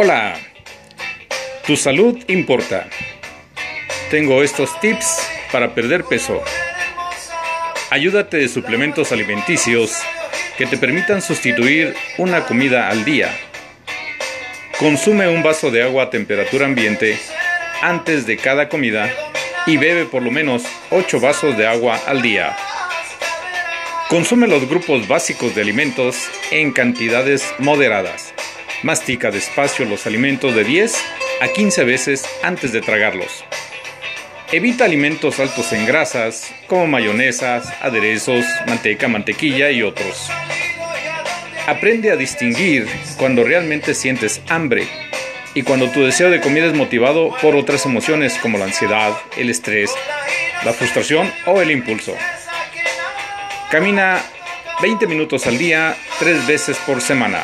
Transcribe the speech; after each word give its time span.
Hola, 0.00 0.36
tu 1.66 1.76
salud 1.76 2.16
importa. 2.28 2.86
Tengo 4.12 4.44
estos 4.44 4.78
tips 4.78 5.28
para 5.50 5.74
perder 5.74 6.04
peso. 6.04 6.40
Ayúdate 7.90 8.36
de 8.36 8.46
suplementos 8.46 9.10
alimenticios 9.10 10.00
que 10.56 10.66
te 10.66 10.78
permitan 10.78 11.20
sustituir 11.20 11.96
una 12.16 12.46
comida 12.46 12.90
al 12.90 13.04
día. 13.04 13.36
Consume 14.78 15.26
un 15.26 15.42
vaso 15.42 15.72
de 15.72 15.82
agua 15.82 16.04
a 16.04 16.10
temperatura 16.10 16.66
ambiente 16.66 17.18
antes 17.82 18.24
de 18.24 18.36
cada 18.36 18.68
comida 18.68 19.12
y 19.66 19.78
bebe 19.78 20.04
por 20.04 20.22
lo 20.22 20.30
menos 20.30 20.62
8 20.90 21.18
vasos 21.18 21.58
de 21.58 21.66
agua 21.66 22.00
al 22.06 22.22
día. 22.22 22.56
Consume 24.08 24.46
los 24.46 24.68
grupos 24.68 25.08
básicos 25.08 25.56
de 25.56 25.62
alimentos 25.62 26.30
en 26.52 26.70
cantidades 26.70 27.52
moderadas. 27.58 28.32
Mastica 28.82 29.32
despacio 29.32 29.84
los 29.86 30.06
alimentos 30.06 30.54
de 30.54 30.62
10 30.62 30.96
a 31.40 31.48
15 31.48 31.84
veces 31.84 32.24
antes 32.42 32.72
de 32.72 32.80
tragarlos. 32.80 33.44
Evita 34.52 34.84
alimentos 34.84 35.40
altos 35.40 35.72
en 35.72 35.84
grasas 35.84 36.54
como 36.68 36.86
mayonesas, 36.86 37.72
aderezos, 37.82 38.44
manteca, 38.68 39.08
mantequilla 39.08 39.70
y 39.70 39.82
otros. 39.82 40.30
Aprende 41.66 42.12
a 42.12 42.16
distinguir 42.16 42.86
cuando 43.18 43.42
realmente 43.42 43.94
sientes 43.94 44.40
hambre 44.48 44.86
y 45.54 45.62
cuando 45.62 45.90
tu 45.90 46.04
deseo 46.04 46.30
de 46.30 46.40
comida 46.40 46.66
es 46.66 46.74
motivado 46.74 47.34
por 47.42 47.56
otras 47.56 47.84
emociones 47.84 48.38
como 48.38 48.58
la 48.58 48.66
ansiedad, 48.66 49.12
el 49.36 49.50
estrés, 49.50 49.90
la 50.64 50.72
frustración 50.72 51.30
o 51.46 51.60
el 51.60 51.72
impulso. 51.72 52.16
Camina 53.72 54.22
20 54.80 55.08
minutos 55.08 55.48
al 55.48 55.58
día, 55.58 55.96
tres 56.20 56.46
veces 56.46 56.78
por 56.86 57.00
semana. 57.00 57.42